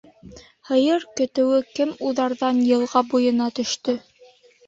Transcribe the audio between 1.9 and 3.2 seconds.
уҙарҙан йылға